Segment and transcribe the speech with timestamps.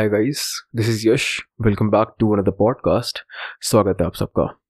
[0.00, 3.18] Hi guys this is Yash welcome back to another podcast
[3.60, 4.60] स्वागत है आप सबका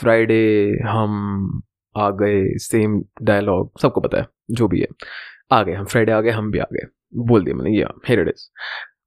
[0.00, 1.62] फ्राइडे हम
[1.96, 4.86] आ गए सेम डायलॉग सबको पता है जो भी है
[5.52, 8.20] आ गए हम फ्राइडे आ गए हम भी आ गए बोल दिया मैंने या हेर
[8.20, 8.50] it is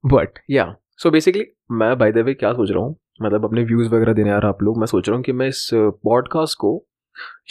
[0.05, 3.89] but yeah so basically मैं बाय द वे क्या सोच रहा हूँ मतलब अपने व्यूज़
[3.89, 6.87] वगैरह देने आ रहा आप लोग, मैं सोच रहा हूँ कि मैं इस पॉडकास्ट को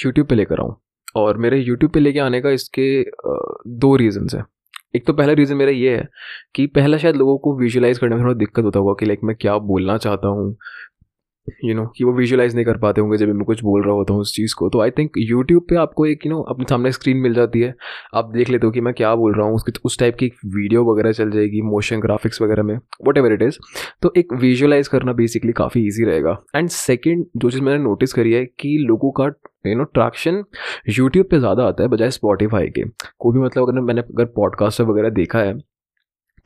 [0.04, 0.82] यूट्यूब पे लेकर आऊँ।
[1.16, 3.02] और मेरे यूट्यूब पे लेके आने का इसके
[3.70, 4.45] दो रीज़न्स हैं।
[4.95, 6.09] एक तो पहला रीज़न मेरा ये है
[6.55, 9.37] कि पहला शायद लोगों को विजुलाइज करने में थोड़ा दिक्कत होता होगा कि लाइक मैं
[9.37, 10.56] क्या बोलना चाहता हूँ
[11.64, 14.12] यू नो कि वो विजुलाइज नहीं कर पाते होंगे जब मैं कुछ बोल रहा होता
[14.12, 16.92] हूँ उस चीज़ को। तो आई थिंक यूट्यूब पे आपको एक यू नो अपने सामने
[16.92, 17.74] स्क्रीन मिल जाती है।
[18.15, 20.84] आप देख लेते हो कि मैं क्या बोल रहा हूँ, उसकी, उस टाइप की वीडियो
[20.84, 22.77] वगैरह चल जाएगी मोशन ग्राफिक्स वगैरह में
[23.09, 23.59] वट एवर इट इज़
[24.02, 28.32] तो एक विजुअलाइज करना बेसिकली काफ़ी ईजी रहेगा। एंड सेकेंड जो चीज़ मैंने नोटिस करी
[28.32, 29.24] है कि लोगों का
[29.66, 30.43] यू नो ट्रैक्शन
[30.90, 32.84] यूट्यूब पे ज़्यादा आता है बजाय स्पॉटीफाई के।
[33.18, 35.54] कोई भी मतलब अगर मैंने, अगर पॉडकास्ट वगैरह देखा है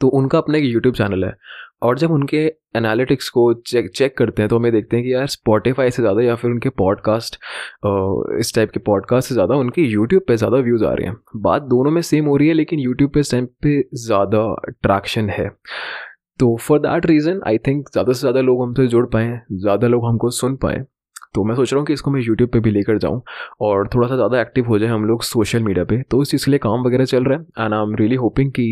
[0.00, 1.34] तो उनका अपना एक यूट्यूब चैनल है।
[1.82, 2.38] और जब उनके
[2.76, 6.22] एनालिटिक्स को चेक चेक करते हैं तो हमें देखते हैं कि यार स्पॉटिफाई से ज़्यादा
[6.22, 7.36] या फिर उनके पॉडकास्ट
[8.40, 11.62] इस टाइप के पॉडकास्ट से ज़्यादा उनके यूट्यूब पे ज़्यादा व्यूज़ आ रहे हैं। बात
[11.64, 14.44] दोनों में सेम हो रही है, लेकिन यूट्यूब पे इस टाइम पे ज़्यादा
[14.82, 15.48] ट्रैक्शन है।
[16.40, 20.06] तो for that reason I think ज़्यादा से ज़्यादा लोग हमसे जुड़ पाएँ, ज़्यादा लोग
[20.06, 20.84] हमको सुन पाएँ।
[21.34, 23.22] तो मैं सोच रहा हूँ कि इसको मैं यूट्यूब पे भी लेकर जाऊँ
[23.60, 26.44] और थोड़ा सा ज़्यादा एक्टिव हो जाए हम लोग सोशल मीडिया पे। तो इस चीज़
[26.44, 28.66] के लिए काम वगैरह चल रहा है and I am really hoping कि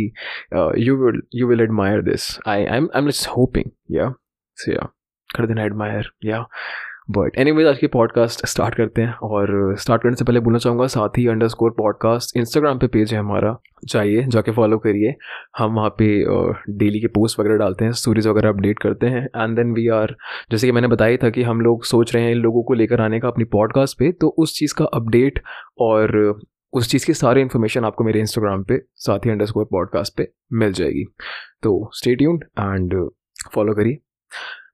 [0.78, 4.12] you will you will admire this I I am I am just hoping या
[4.58, 4.88] से या
[5.36, 6.44] कर देना एडमायर या
[7.10, 10.86] बट एनी आज की पॉडकास्ट स्टार्ट करते हैं और स्टार्ट करने से पहले बोलना चाहूँगा,
[10.86, 13.56] साथ ही अंडर स्कोर पॉडकास्ट इंस्टाग्राम पे पेज है हमारा।
[13.88, 15.14] चाहिए जाके फॉलो करिए।
[15.58, 16.06] हम वहाँ पे
[16.78, 20.16] डेली के पोस्ट वगैरह डालते हैं स्टोरीज वगैरह अपडेट करते हैं। एंड देन वी आर
[20.50, 23.00] जैसे कि मैंने बताया था कि हम लोग सोच रहे हैं इन लोगों को लेकर
[23.00, 25.42] आने का अपनी पॉडकास्ट पे तो उस चीज़ का अपडेट
[25.78, 26.40] और
[26.72, 30.28] उस चीज़ की सारी इन्फॉर्मेशन आपको मेरे इंस्टाग्राम पे, साथ ही अंडर स्कोर पॉडकास्ट पे
[30.52, 31.04] मिल जाएगी।
[31.62, 33.10] तो स्टे ट्यून्ड एंड
[33.54, 33.98] फॉलो करिए।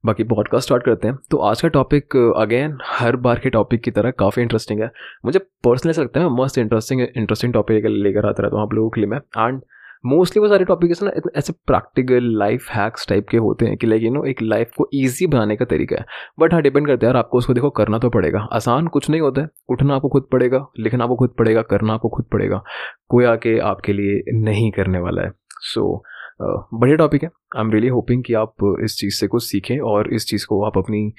[0.04, 3.90] बाकी पॉडकास्ट स्टार्ट करते हैं। तो आज का टॉपिक अगेन हर बार के टॉपिक की
[3.90, 4.90] तरह काफ़ी इंटरेस्टिंग है।
[5.24, 8.90] मुझे पर्सनली ऐसा लगता है मस्त इंटरेस्टिंग इंटरेस्टिंग टॉपिक लेकर आता रहता हूँ आप लोगों
[8.90, 9.60] के लिए मैं। एंड
[10.06, 14.02] मोस्टली वो सारे टॉपिक ना ऐसे प्रैक्टिकल लाइफ हैक्स टाइप के होते हैं कि लाइक
[14.02, 16.04] यू नो एक लाइफ को ईजी बनाने का तरीका है।
[16.40, 19.20] बट हाँ डिपेंड करता है यार आपको उसको देखो करना तो पड़ेगा। आसान कुछ नहीं
[19.20, 22.62] होता है। उठना आपको खुद पड़ेगा लिखना आपको खुद पड़ेगा करना आपको खुद पड़ेगा।
[23.08, 26.02] कोई आके आपके लिए नहीं करने वाला है। सो so,
[26.74, 30.14] बढ़िया टॉपिक है। आई एम रियली होपिंग कि आप इस चीज़ से कुछ सीखें और
[30.14, 31.12] इस चीज़ को आप अपनी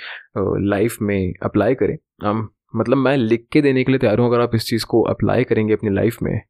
[0.70, 4.42] लाइफ में अप्लाई करें। Um, मतलब मैं लिख के देने के लिए तैयार हूँ। अगर
[4.42, 6.42] आप इस चीज़ को अप्लाई करेंगे अपनी लाइफ में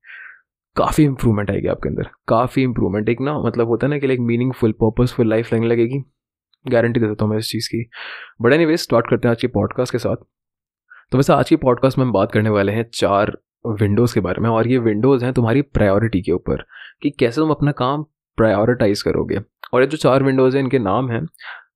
[0.75, 4.19] काफ़ी इंप्रूवमेंट आएगी आपके अंदर। काफ़ी इंप्रूवमेंट एक ना मतलब होता है ना कि लाइक
[4.19, 6.03] मीनिंगफुल पर्पजफुल लाइफ लगने लगेगी।
[6.67, 7.89] गारंटी दे देता हूँ मैं इस चीज़ की।
[8.41, 10.15] बट एनी स्टार्ट करते हैं आज के पॉडकास्ट के साथ।
[11.11, 13.37] तो वैसे आज की पॉडकास्ट में हम बात करने वाले हैं चार
[13.67, 16.65] विंडोज़ के बारे में और ये विंडोज़ हैं तुम्हारी प्रायोरिटी के ऊपर
[17.01, 18.05] कि कैसे तुम अपना काम
[18.41, 19.39] प्रायोरिटाइज करोगे।
[19.73, 21.25] और ये जो चार विंडोज़ हैं, इनके नाम हैं।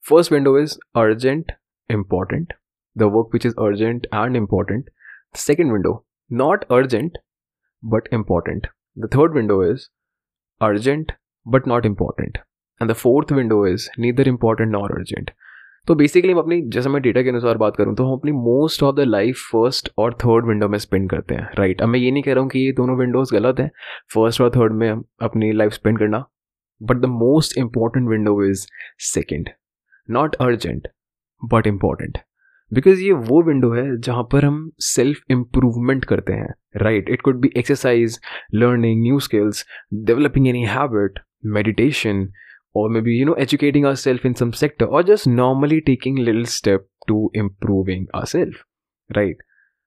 [0.10, 1.52] First window is urgent
[1.90, 2.54] important
[2.96, 4.90] the work which is urgent and important
[5.38, 5.94] second window
[6.32, 7.18] not urgent
[7.84, 8.68] but important
[8.98, 9.88] the third window is
[10.62, 11.12] urgent
[11.46, 12.38] but not important
[12.82, 15.32] and the fourth window is neither important nor urgent
[15.88, 18.84] तो basically हम अपनी, जैसे मैं data के अनुसार बात करूँ तो हम अपनी most
[18.84, 21.82] of the life first और थर्ड विंडो में स्पेंड करते हैं राइट right?
[21.84, 23.70] अब मैं ये नहीं कह रहा हूँ कि ये दोनों विंडोज़ गलत हैं।
[24.14, 24.90] फ़र्स्ट और थर्ड में
[25.22, 26.26] अपनी लाइफ स्पेंड करना
[26.81, 28.67] but the most important window is
[29.13, 29.51] second
[30.09, 30.91] not urgent
[31.41, 32.19] but important
[32.75, 34.59] because ये वो विंडो है जहाँ पर हम
[34.89, 38.19] सेल्फ इम्प्रूवमेंट करते हैं right it could be exercise
[38.55, 39.65] learning new skills
[40.11, 41.19] developing any habit
[41.57, 42.29] meditation
[42.75, 46.83] or maybe you know educating ourselves in some sector or just normally taking little step
[47.09, 48.59] to improving ourselves
[49.11, 49.37] right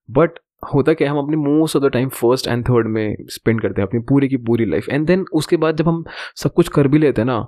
[0.09, 3.80] but होता क्या हम अपने most of the time first and third में spend करते
[3.80, 6.04] हैं, अपनी पूरी की पूरी लाइफ एंड देन उसके बाद जब हम
[6.36, 7.46] सब कुछ कर भी लेते हैं ना,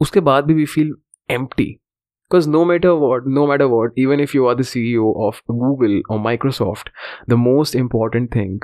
[0.00, 0.94] उसके बाद भी we feel
[1.30, 4.96] empty because no matter what no matter what even if you are the C E
[4.96, 6.90] O of Google और Microsoft
[7.30, 8.60] the most important thing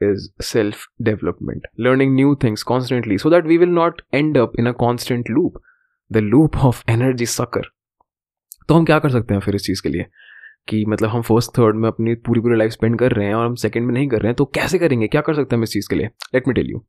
[0.00, 4.68] is self development learning new things constantly, so that we will not end up in
[4.70, 5.56] a constant loop.
[6.10, 7.62] The loop of energy sucker.
[8.68, 10.06] तो हम क्या कर सकते हैं फिर इस चीज़ के लिए?
[10.68, 13.46] कि मतलब हम फ़र्स्ट थर्ड में अपनी पूरी पूरी लाइफ स्पेंड कर रहे हैं और
[13.46, 15.06] हम सेकंड में नहीं कर रहे हैं तो कैसे करेंगे?
[15.06, 16.06] क्या कर सकते हैं हम इस चीज़ के लिए?
[16.34, 16.84] Let me tell you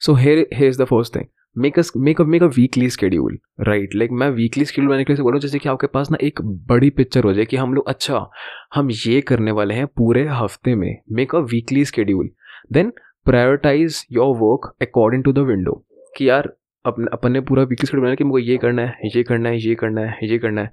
[0.00, 1.24] so here here is the first thing
[1.56, 5.12] make us make a make a weekly schedule right like मैं वीकली स्केड्यूल बनाने के
[5.12, 7.88] लिए बोलूँ, जैसे कि आपके पास ना एक बड़ी पिक्चर हो जाए कि हम लोग
[7.88, 8.26] अच्छा
[8.74, 12.30] हम ये करने वाले हैं पूरे हफ़्ते में। Make a weekly schedule
[12.72, 12.92] then
[13.26, 15.72] prioritise your work according to the window
[16.16, 16.52] कि यार
[16.86, 19.58] अपने, अपन ने पूरा वीकली शेड्यूल बनाया कि मुझे ये करना है, ये करना है,
[19.58, 20.70] ये करना है, ये करना है।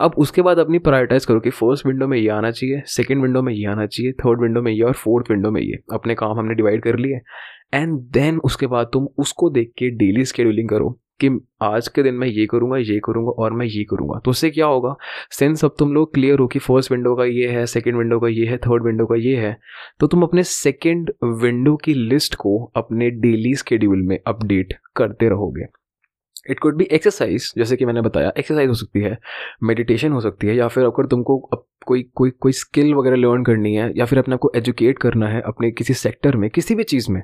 [0.00, 3.42] अब उसके बाद अपनी प्रायोरिटाइज करो कि फ़र्स्ट विंडो में ये आना चाहिए सेकेंड विंडो
[3.42, 6.38] में ये आना चाहिए थर्ड विंडो में ये और फोर्थ विंडो में ये। अपने काम
[6.38, 7.20] हमने डिवाइड कर लिए।
[7.74, 11.30] एंड देन उसके बाद तुम उसको देख के डेली स्केड्यूलिंग करो। कि
[11.62, 14.66] आज के दिन मैं ये करूँगा ये करूँगा और मैं ये करूँगा। तो उससे क्या
[14.66, 14.94] होगा?
[15.30, 18.28] सेंस अब तुम लोग क्लियर हो कि फ़र्स्ट विंडो का ये है सेकेंड विंडो का
[18.28, 19.56] ये है थर्ड विंडो का ये है
[20.00, 25.66] तो तुम अपने सेकेंड विंडो की लिस्ट को अपने डेली स्केड्यूल में अपडेट करते रहोगे।
[26.50, 29.16] इट कुड बी एक्सरसाइज जैसे कि मैंने बताया एक्सरसाइज हो सकती है
[29.62, 33.44] मेडिटेशन हो सकती है, या फिर अगर तुमको अब कोई कोई कोई स्किल वगैरह लर्न
[33.44, 36.84] करनी है, या फिर अपने आपको एजुकेट करना है अपने किसी सेक्टर में, किसी भी
[36.84, 37.22] चीज़ में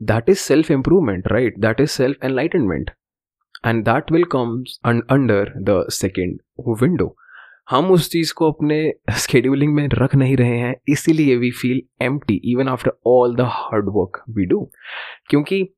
[0.00, 2.90] that is self improvement right that is self enlightenment
[3.64, 6.38] and that will comes under the second
[6.82, 7.14] window
[7.70, 8.78] हम उस चीज़ को अपने
[9.14, 13.88] स्केड्यूलिंग में रख नहीं रहे हैं, इसीलिए we feel um even after all the hard
[13.88, 14.68] work we do
[15.30, 15.68] क्योंकि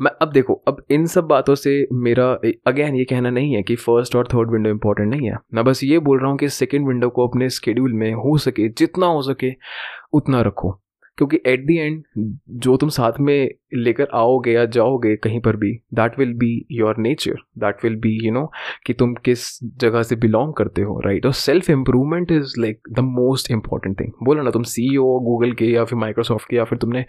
[0.00, 2.24] मैं, अब देखो, अब इन सब बातों से मेरा
[2.66, 5.82] अगेन ये कहना नहीं है कि फ़र्स्ट और थर्ड विंडो इंपॉर्टेंट नहीं है। मैं बस
[5.84, 9.22] ये बोल रहा हूँ कि सेकेंड विंडो को अपने स्केड्यूल में हो सके, जितना हो
[9.22, 9.52] सके,
[10.12, 10.78] उतना रखो।
[11.18, 12.02] क्योंकि एट दी एंड
[12.62, 16.98] जो तुम साथ में लेकर आओगे या जाओगे कहीं पर भी that will be your
[16.98, 18.44] nature that will be you know
[18.86, 19.46] कि तुम किस
[19.76, 21.26] जगह से बिलोंग करते हो राइट?
[21.26, 25.52] और self improvement is like the most important thing बोलो ना, तुम सी ओ गूगल
[25.52, 27.04] के या फिर माइक्रोसॉफ्ट के या फिर तुमने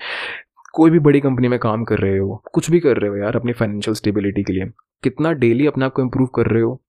[0.73, 3.35] कोई भी बड़ी कंपनी में काम कर रहे हो, कुछ भी कर रहे हो यार
[3.35, 4.65] अपनी फाइनेंशियल स्टेबिलिटी के लिए,
[5.03, 6.81] कितना डेली अपने आप को इम्प्रूव कर रहे हो,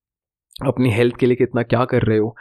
[0.66, 2.34] अपनी हेल्थ के लिए कितना क्या कर रहे हो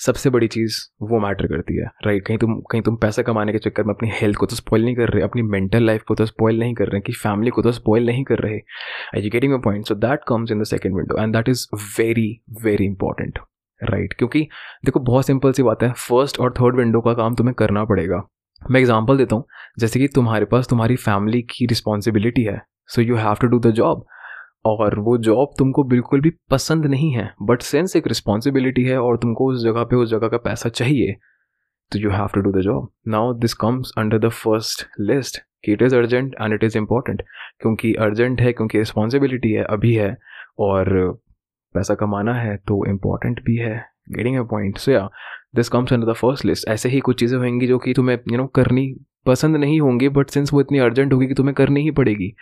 [0.00, 3.58] सबसे बड़ी चीज़ वो मैटर करती है राइट कहीं तुम कहीं तुम पैसा कमाने के
[3.58, 6.26] चक्कर में अपनी हेल्थ को तो स्पॉइल नहीं कर रहे, अपनी मेंटल लाइफ को तो
[6.26, 8.60] स्पॉइल नहीं कर रहे, कि फैमिली को तो स्पॉइल नहीं कर रहे।
[9.16, 11.66] Educating point so that comes in the second window and that is
[11.98, 12.28] very
[12.62, 13.38] very important
[13.80, 14.40] right क्योंकि
[14.84, 18.22] देखो, बहुत सिंपल सी बात है फ़र्स्ट और थर्ड विंडो का काम तुम्हें करना पड़ेगा।
[18.62, 19.44] मैं एग्ज़ाम्पल देता हूँ,
[19.78, 23.70] जैसे कि तुम्हारे पास, तुम्हारी फैमिली की रिस्पॉन्सिबिलिटी है so you have to do the
[23.72, 24.04] job
[24.64, 29.16] और वो जॉब तुमको बिल्कुल भी पसंद नहीं है बट सेंस एक रिस्पॉन्सिबिलिटी है और
[29.16, 31.16] तुमको उस जगह पे उस जगह का पैसा चाहिए
[31.92, 35.72] तो you have to do the job now this comes under the first list कि
[35.72, 37.22] it is urgent and it is important
[37.60, 40.16] क्योंकि अर्जेंट है क्योंकि रिस्पॉन्सिबिलिटी है अभी है
[40.58, 41.20] और
[41.74, 43.76] पैसा कमाना है तो इंपॉर्टेंट भी है
[44.10, 45.08] गेटिंग अ पॉइंट सो या
[45.54, 48.22] this comes under the first list ऐसे ही कुछ चीज़ें होंगी जो कि तुम्हें यू
[48.28, 48.94] you नो know, करनी
[49.26, 52.32] पसंद नहीं होंगी बट सिंस वो इतनी अर्जेंट होगी कि तुम्हें करनी ही पड़ेगी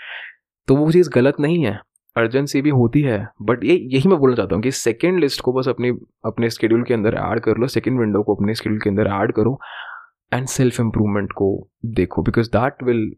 [0.69, 1.79] तो वो चीज़ गलत नहीं है।
[2.19, 5.53] अर्जेंसी भी होती है बट ये, यही मैं बोलना चाहता हूँ कि सेकेंड लिस्ट को
[5.53, 5.91] बस अपनी,
[6.25, 9.33] अपने स्केड्यूल के अंदर ऐड कर लो सेकेंड विंडो को अपने स्केड्यूल के अंदर ऐड
[9.33, 9.61] करो
[10.33, 13.13] एंड सेल्फ इम्प्रूवमेंट को देखो because that will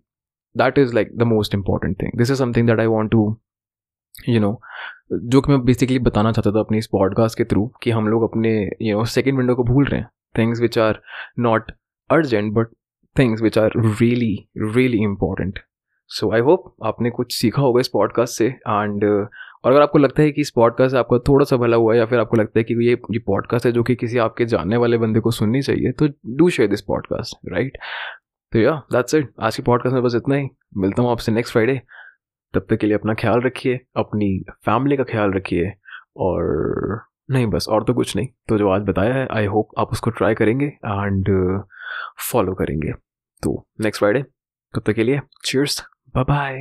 [0.57, 3.37] that is like the most important thing this is something that I want to
[4.29, 4.61] you know
[5.13, 8.23] जो कि मैं बेसिकली बताना चाहता था अपनी इस पॉडकास्ट के थ्रू कि हम लोग
[8.23, 10.09] अपने यू नो सेकेंड विंडो को भूल रहे हैं।
[10.39, 11.03] Things which are
[11.39, 11.73] not
[12.11, 12.67] urgent but
[13.19, 15.59] things which are really really important
[16.11, 19.27] so I hope आपने कुछ सीखा होगा इस पॉडकास्ट से। एंड uh,
[19.65, 21.99] और अगर आपको लगता है कि इस पॉडकास्ट से आपका थोड़ा सा भला हुआ है
[21.99, 24.77] या फिर आपको लगता है कि ये ये पॉडकास्ट है जो कि किसी आपके जानने
[24.77, 27.79] वाले बंदे को सुननी चाहिए तो do share this podcast right
[28.53, 31.53] तो या दैट्स इट आज की पॉडकास्ट में बस इतना ही। मिलता हूँ आपसे नेक्स्ट
[31.53, 31.81] फ्राइडे
[32.55, 35.73] तब तक के लिए अपना ख्याल रखिए अपनी फैमिली का ख्याल रखिए
[36.17, 39.93] और नहीं बस और तो कुछ नहीं। तो जो आज बताया है आई होप आप
[39.93, 41.29] उसको ट्राई करेंगे एंड
[42.31, 42.93] फॉलो करेंगे।
[43.43, 44.23] तो नेक्स्ट फ्राइडे
[44.75, 45.83] तब तक के लिए चीयर्स
[46.15, 46.57] बाय बाय